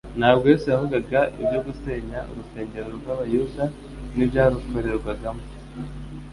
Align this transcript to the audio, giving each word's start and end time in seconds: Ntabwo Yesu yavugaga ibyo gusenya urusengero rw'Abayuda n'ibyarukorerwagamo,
Ntabwo 0.19 0.45
Yesu 0.51 0.67
yavugaga 0.73 1.19
ibyo 1.41 1.59
gusenya 1.67 2.19
urusengero 2.31 2.87
rw'Abayuda 2.97 3.63
n'ibyarukorerwagamo, 4.15 5.43